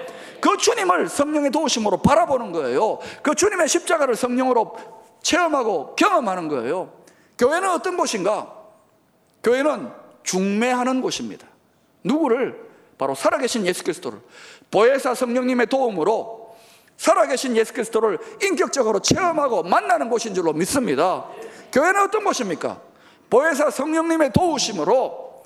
[0.42, 2.98] 그 주님을 성령의 도우심으로 바라보는 거예요.
[3.22, 4.76] 그 주님의 십자가를 성령으로
[5.22, 6.92] 체험하고 경험하는 거예요.
[7.38, 8.52] 교회는 어떤 곳인가?
[9.44, 9.92] 교회는
[10.24, 11.46] 중매하는 곳입니다.
[12.02, 12.60] 누구를?
[12.98, 14.18] 바로 살아계신 예수 그리스도를
[14.72, 16.56] 보혜사 성령님의 도움으로
[16.96, 21.24] 살아계신 예수 그리스도를 인격적으로 체험하고 만나는 곳인 줄로 믿습니다.
[21.70, 22.80] 교회는 어떤 곳입니까?
[23.30, 25.44] 보혜사 성령님의 도우심으로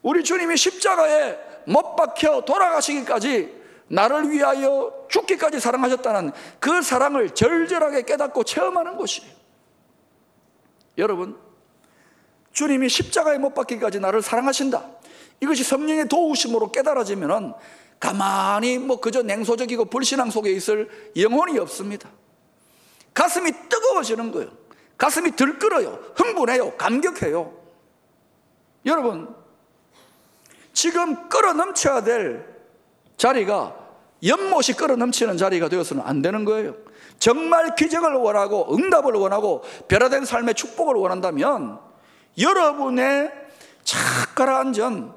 [0.00, 3.57] 우리 주님이 십자가에 못 박혀 돌아가시기까지
[3.88, 9.30] 나를 위하여 죽기까지 사랑하셨다는 그 사랑을 절절하게 깨닫고 체험하는 곳이에요.
[10.98, 11.38] 여러분,
[12.52, 14.84] 주님이 십자가에 못 박기까지 나를 사랑하신다.
[15.40, 17.54] 이것이 성령의 도우심으로 깨달아지면은
[18.00, 22.08] 가만히 뭐 그저 냉소적이고 불신앙 속에 있을 영혼이 없습니다.
[23.14, 24.50] 가슴이 뜨거워지는 거예요.
[24.96, 26.12] 가슴이 들끓어요.
[26.16, 26.76] 흥분해요.
[26.76, 27.56] 감격해요.
[28.86, 29.34] 여러분,
[30.72, 32.57] 지금 끌어 넘쳐야 될
[33.18, 33.76] 자리가
[34.24, 36.74] 연못이 끌어 넘치는 자리가 되어서는 안 되는 거예요.
[37.18, 41.80] 정말 기적을 원하고 응답을 원하고 변화된 삶의 축복을 원한다면
[42.38, 43.30] 여러분의
[43.84, 45.10] 착 가라앉은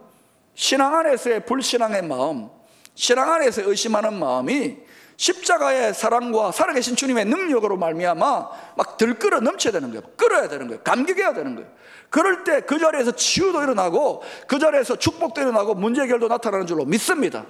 [0.55, 2.49] 신앙 안에서의 불신앙의 마음,
[2.95, 4.77] 신앙 안에서 의심하는 마음이
[5.17, 10.01] 십자가의 사랑과 살아계신 주님의 능력으로 말미암아 막 들끓어 넘쳐야 되는 거예요.
[10.17, 10.81] 끌어야 되는 거예요.
[10.81, 11.69] 감격해야 되는 거예요.
[12.09, 17.45] 그럴 때 그 자리에서 치유도 일어나고 그 자리에서 축복도 일어나고 문제 해결도 나타나는 줄로 믿습니다.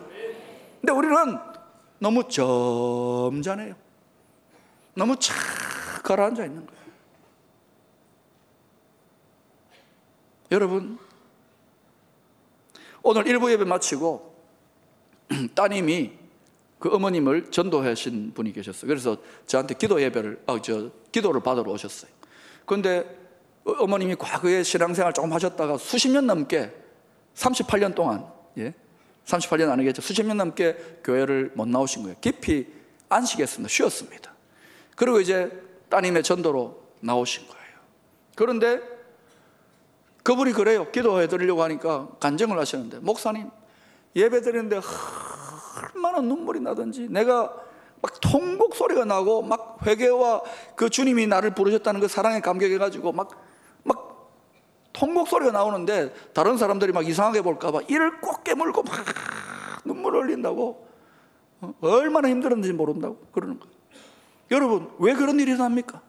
[0.82, 1.16] 근데 우리는
[2.00, 3.76] 너무 점잖해요.
[4.96, 5.36] 너무 착
[6.04, 6.82] 가라앉아 있는 거예요.
[10.52, 10.98] 여러분,
[13.04, 14.36] 오늘 일부 예배 마치고
[15.56, 16.12] 따님이
[16.80, 18.88] 그 어머님을 전도하신 분이 계셨어요.
[18.88, 22.12] 그래서 저한테 기도 예배를, 아, 저, 기도를 받으러 오셨어요.
[22.66, 23.18] 그런데
[23.64, 26.74] 어머님이 과거에 신앙생활 조금 하셨다가 수십 년 넘게
[27.36, 28.26] 38년 동안,
[28.58, 28.74] 예?
[29.32, 30.02] 38년 아니겠죠.
[30.02, 32.18] 수십 년 넘게 교회를 못 나오신 거예요.
[32.22, 32.68] 깊이
[33.10, 33.70] 안식했습니다.
[33.70, 34.34] 쉬었습니다.
[34.96, 35.52] 그리고 이제
[35.90, 37.62] 따님의 전도로 나오신 거예요.
[38.36, 38.82] 그런데
[40.24, 40.92] 그분이 그래요.
[40.92, 43.50] 기도해 드리려고 하니까 간증을 하시는데, 목사님,
[44.16, 44.80] 예배 드리는데
[45.96, 47.54] 얼마나 눈물이 나든지 내가
[48.02, 50.42] 막 통곡 소리가 나고 막 회개와
[50.76, 53.51] 그 주님이 나를 부르셨다는 그 사랑에 감격해가지고 막, 막
[55.02, 59.04] 통곡 소리가 나오는데 다른 사람들이 막 이상하게 볼까봐 이를 꼭 깨물고 막
[59.84, 60.88] 눈물 흘린다고
[61.62, 61.74] 어?
[61.82, 63.74] 얼마나 힘들었는지 모른다고 그러는 거예요.
[64.52, 66.02] 여러분, 왜 그런 일이 일어납니까?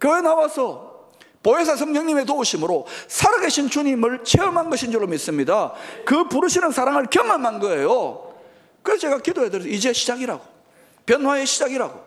[0.00, 1.10] 교회 나와서
[1.44, 5.74] 보혜사 성령님의 도우심으로 살아계신 주님을 체험한 것인 줄로 믿습니다.
[6.04, 8.34] 그 부르시는 사랑을 경험한 거예요.
[8.82, 10.44] 그래서 제가 기도해드려서 이제 시작이라고.
[11.06, 12.04] 변화의 시작이라고.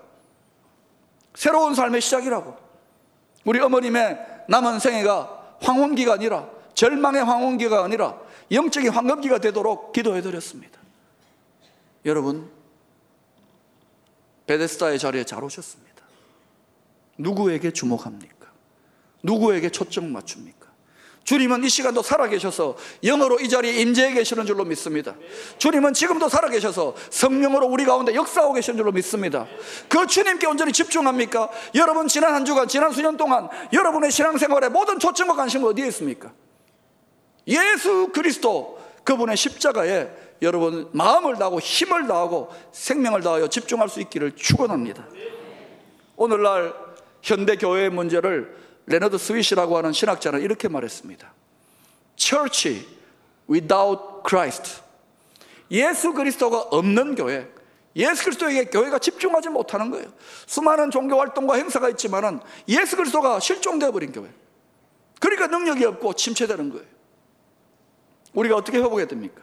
[1.35, 2.57] 새로운 삶의 시작이라고.
[3.45, 8.19] 우리 어머님의 남은 생애가 황혼기가 아니라 절망의 황혼기가 아니라
[8.51, 10.79] 영적인 황금기가 되도록 기도해 드렸습니다.
[12.05, 12.49] 여러분,
[14.45, 16.03] 베데스다의 자리에 잘 오셨습니다.
[17.17, 18.51] 누구에게 주목합니까?
[19.23, 20.54] 누구에게 초점 맞춥니까?
[21.25, 25.15] 주님은 이 시간도 살아계셔서 영으로 이 자리에 임재해 계시는 줄로 믿습니다.
[25.57, 29.47] 주님은 지금도 살아계셔서 성령으로 우리 가운데 역사하고 계시는 줄로 믿습니다.
[29.89, 31.49] 그 주님께 온전히 집중합니까?
[31.73, 36.31] 여러분 지난 한 주간, 지난 수년 동안 여러분의 신앙생활의 모든 초점과 관심은 어디에 있습니까?
[37.47, 40.07] 예수 그리스도 그분의 십자가에
[40.43, 45.07] 여러분 마음을 다하고 힘을 다하고 생명을 다하여 집중할 수 있기를 축원합니다.
[46.17, 46.73] 오늘날
[47.23, 48.55] 현대 교회의 문제를
[48.87, 51.33] 레너드 스윗이라고 하는 신학자는 이렇게 말했습니다.
[52.15, 52.85] Church
[53.49, 54.81] without Christ.
[55.71, 57.49] 예수 그리스도가 없는 교회.
[57.95, 60.07] 예수 그리스도에게 교회가 집중하지 못하는 거예요.
[60.45, 64.29] 수많은 종교 활동과 행사가 있지만은 예수 그리스도가 실종되어 버린 교회.
[65.19, 66.85] 그러니까 능력이 없고 침체되는 거예요.
[68.33, 69.41] 우리가 어떻게 회복해야 됩니까?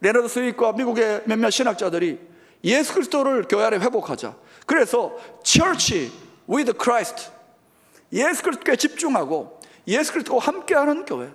[0.00, 2.20] 레너드 스윗과 미국의 몇몇 신학자들이
[2.64, 4.36] 예수 그리스도를 교회 안에 회복하자.
[4.64, 6.12] 그래서 Church
[6.48, 7.30] with Christ.
[8.12, 11.30] 예수 그리스도에 집중하고 예수 그리스도와 함께하는 교회.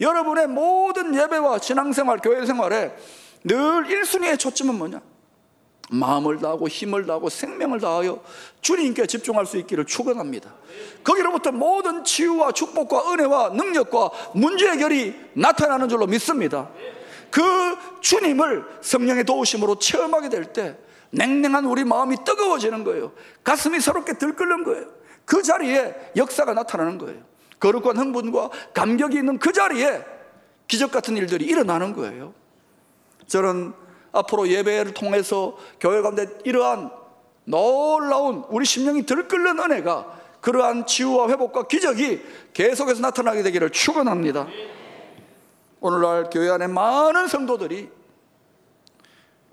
[0.00, 2.96] 여러분의 모든 예배와 신앙생활, 교회 생활에
[3.44, 5.00] 늘 1순위의 초점은 뭐냐?
[5.90, 8.22] 마음을 다하고 힘을 다하고 생명을 다하여
[8.62, 10.54] 주님께 집중할 수 있기를 축원합니다.
[11.04, 16.70] 거기로부터 모든 치유와 축복과 은혜와 능력과 문제 해결이 나타나는 줄로 믿습니다.
[17.30, 17.42] 그
[18.00, 20.76] 주님을 성령의 도우심으로 체험하게 될 때
[21.10, 23.12] 냉랭한 우리 마음이 뜨거워지는 거예요.
[23.42, 24.86] 가슴이 새롭게 들끓는 거예요.
[25.24, 27.22] 그 자리에 역사가 나타나는 거예요.
[27.60, 30.04] 거룩한 흥분과 감격이 있는 그 자리에
[30.68, 32.34] 기적 같은 일들이 일어나는 거예요.
[33.26, 33.72] 저는
[34.12, 36.90] 앞으로 예배를 통해서 교회 가운데 이러한
[37.44, 44.46] 놀라운 우리 심령이 들끓는 은혜가 그러한 치유와 회복과 기적이 계속해서 나타나게 되기를 축원합니다.
[45.80, 47.90] 오늘날 교회 안에 많은 성도들이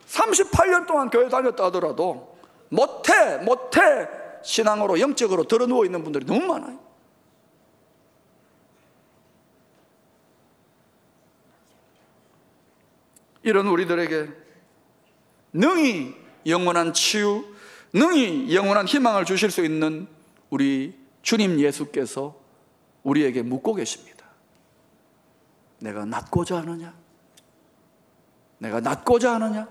[0.08, 2.38] 38년 동안 교회 다녔다 하더라도
[2.70, 4.08] 못해 못해
[4.44, 6.80] 신앙으로 영적으로 들어 누워 있는 분들이 너무 많아요.
[13.44, 14.30] 이런 우리들에게
[15.54, 17.44] 능히 영원한 치유,
[17.94, 20.08] 능히 영원한 희망을 주실 수 있는
[20.50, 22.40] 우리 주님 예수께서
[23.04, 24.26] 우리에게 묻고 계십니다.
[25.80, 26.94] 내가 낫고자 하느냐?
[28.60, 29.68] 내가 낫고자 하느냐?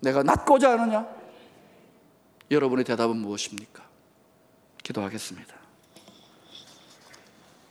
[0.00, 1.21] 내가 낫고자 하느냐?
[2.52, 3.82] 여러분의 대답은 무엇입니까?
[4.82, 5.54] 기도하겠습니다.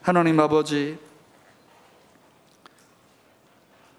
[0.02, 0.98] 하나님 아버지,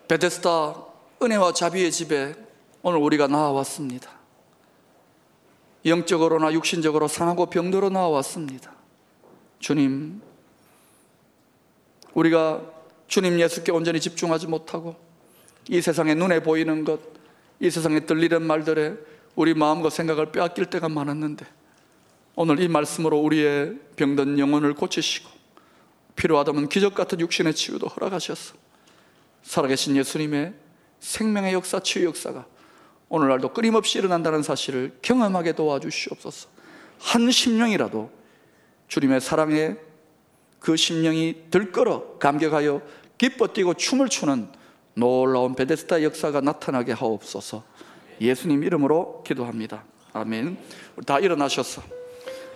[0.08, 0.84] 베데스다
[1.22, 2.34] 은혜와 자비의 집에
[2.82, 4.10] 오늘 우리가 나와왔습니다.
[5.84, 8.74] 영적으로나 육신적으로 상하고 병들어 나와왔습니다.
[9.60, 10.20] 주님,
[12.14, 12.62] 우리가
[13.06, 14.96] 주님 예수께 온전히 집중하지 못하고
[15.68, 17.00] 이 세상에 눈에 보이는 것,
[17.60, 18.96] 이 세상에 들리는 말들에
[19.34, 21.46] 우리 마음과 생각을 빼앗길 때가 많았는데
[22.34, 25.30] 오늘 이 말씀으로 우리의 병든 영혼을 고치시고
[26.16, 28.54] 필요하다면 기적 같은 육신의 치유도 허락하셔서
[29.42, 30.54] 살아계신 예수님의
[31.00, 32.46] 생명의 역사, 치유 역사가
[33.08, 36.48] 오늘날도 끊임없이 일어난다는 사실을 경험하게 도와주시옵소서.
[36.98, 38.10] 한 심령이라도
[38.88, 39.76] 주님의 사랑에
[40.60, 42.80] 그 심령이 들끓어 감격하여
[43.18, 44.48] 기뻐 뛰고 춤을 추는
[44.94, 47.64] 놀라운 베데스다 역사가 나타나게 하옵소서.
[48.20, 49.84] 예수님 이름으로 기도합니다.
[50.12, 50.56] 아멘.
[51.06, 51.82] 다 일어나셔서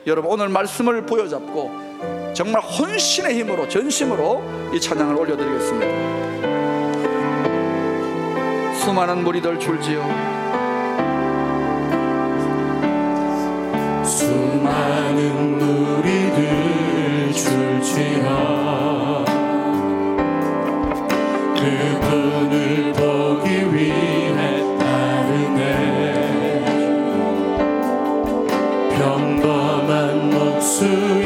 [0.07, 4.42] 여러분 오늘 말씀을 부여잡고 정말 혼신의 힘으로 전심으로
[4.75, 6.16] 이 찬양을 올려드리겠습니다.
[8.79, 10.03] 수많은 무리들 줄지어
[14.05, 19.25] 수많은 무리들 줄지어
[21.57, 24.16] 그분을 보기 위해
[30.79, 31.26] 평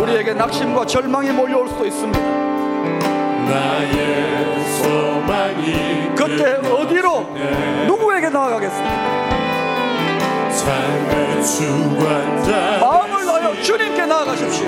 [0.00, 2.20] 우리에게 낙심과 절망이 몰려올 수도 있습니다
[3.48, 7.20] 나의 소망이 그때 어디로
[7.86, 9.24] 누구에게 나아가겠습니까?
[12.80, 14.66] 마음을 다하여 주님께 나아가십시오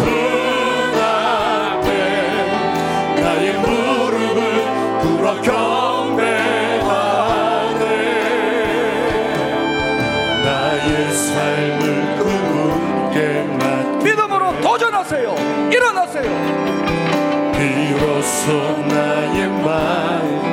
[18.46, 20.46] 비로소 나의 마음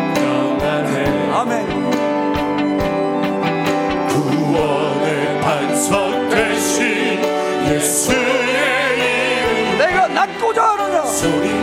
[1.32, 1.92] 아멘.
[4.08, 7.22] 구원의 반석 되신
[7.68, 8.18] 예수의
[8.98, 9.78] 이름.
[9.78, 11.63] 내가 낳고자 하느냐 소리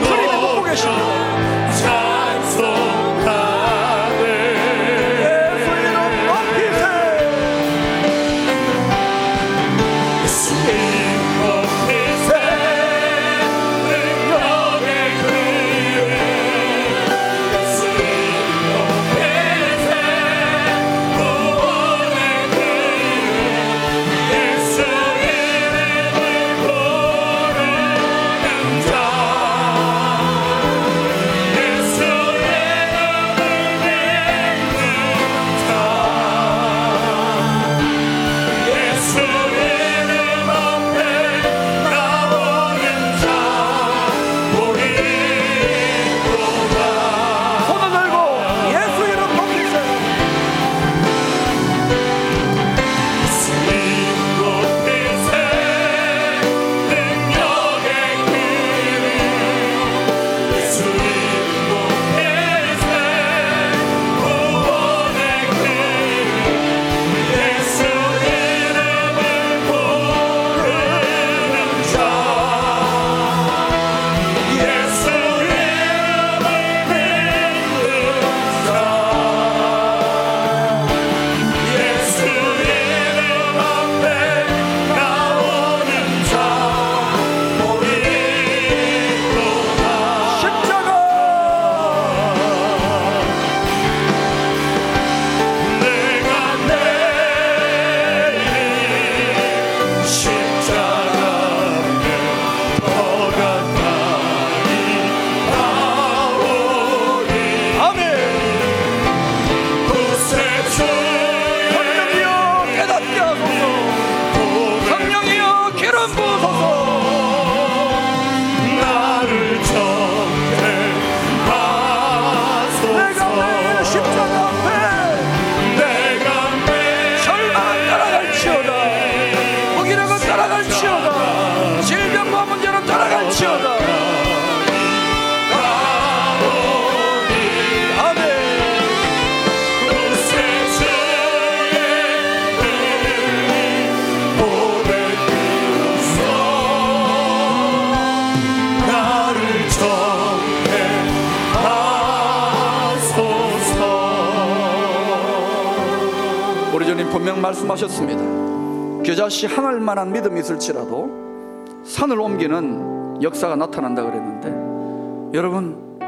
[157.31, 165.99] 분명 말씀하셨습니다 겨자씨 하늘만한 믿음이 있을지라도 산을 옮기는 역사가 나타난다 그랬는데 여러분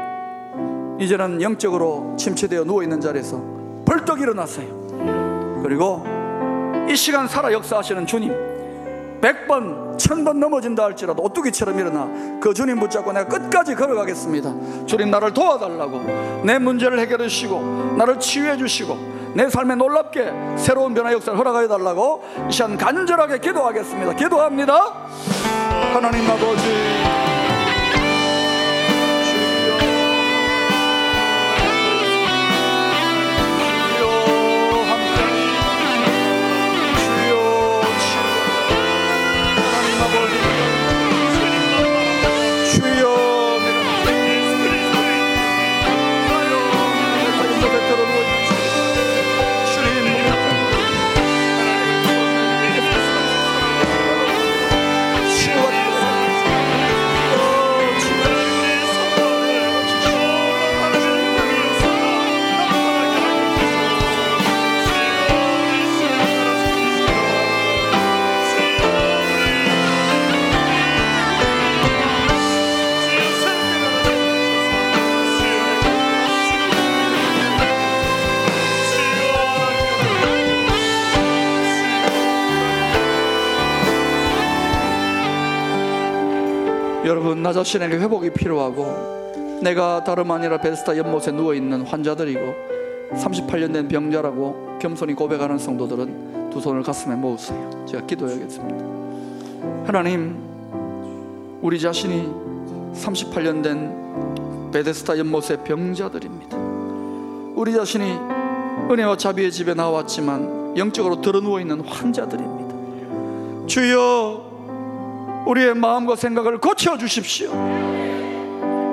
[0.99, 3.41] 이제는 영적으로 침체되어 누워 있는 자리에서
[3.85, 6.03] 벌떡 일어났어요 그리고
[6.89, 8.53] 이 시간 살아 역사하시는 주님
[9.21, 12.09] 백번, 천번 넘어진다 할지라도 오뚜기처럼 일어나
[12.41, 14.85] 그 주님 붙잡고 내가 끝까지 걸어가겠습니다.
[14.85, 21.11] 주님 나를 도와달라고 내 문제를 해결해 주시고 나를 치유해 주시고 내 삶에 놀랍게 새로운 변화
[21.11, 24.13] 역사를 허락하여 달라고 이 시간 간절하게 기도하겠습니다.
[24.13, 24.93] 기도합니다.
[25.93, 27.12] 하나님 아버지
[87.43, 92.39] 나 자신에게 회복이 필요하고 내가 다름 아니라 베스타 연못에 누워있는 환자들이고
[93.15, 97.85] 38년 된 병자라고 겸손히 고백하는 성도들은 두 손을 가슴에 모으세요.
[97.85, 98.85] 제가 기도해야겠습니다.
[99.85, 100.37] 하나님
[101.61, 102.29] 우리 자신이
[102.93, 106.57] 38년 된 베데스타 연못의 병자들입니다.
[107.55, 108.05] 우리 자신이
[108.89, 113.67] 은혜와 자비의 집에 나왔지만 영적으로 드러누워 있는 환자들입니다.
[113.67, 114.42] 주여
[115.45, 117.49] 우리의 마음과 생각을 고쳐 주십시오.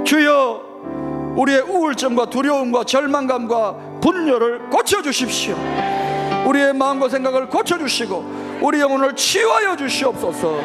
[0.04, 0.62] 주여,
[1.36, 5.56] 우리의 우울증과 두려움과 절망감과 분열을 고쳐 주십시오.
[6.46, 10.60] 우리의 마음과 생각을 고쳐 주시고 우리 영혼을 치유하여 주시옵소서.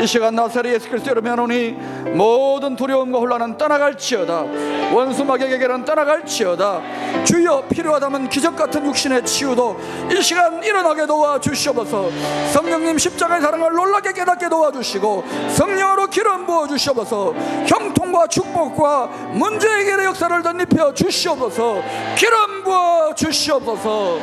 [0.00, 1.72] 이 시간 나사렛 예수 그리스도 이름에 하노니
[2.14, 4.92] 모든 두려움과 혼란은 떠나갈지어다.
[4.92, 7.24] 원수 마귀에게는 떠나갈지어다.
[7.24, 9.78] 주여 필요하다면 기적 같은 육신의 치유도
[10.10, 12.10] 이 시간 일어나게 도와 주시옵소서.
[12.52, 17.34] 성령님 십자가의 사랑을 놀랍게 깨닫게 도와 주시고 성령으로 기름 부어 주시옵소서.
[17.66, 21.82] 형통과 축복과 문제 해결의 역사를 덧입혀 주시옵소서.
[22.16, 24.18] 기름 부어 주시옵소서.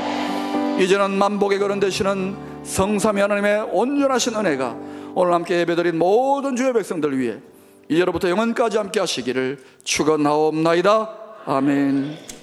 [0.80, 4.78] 이제는 만복의 거른 되시는 성삼위 하나님의 온전하신 은혜가
[5.16, 7.38] 오늘 함께 예배드린 모든 주의 백성들 위해
[7.90, 11.10] 이제로부터 영원까지 함께 하시기를 축원하옵나이다.
[11.46, 12.39] 아멘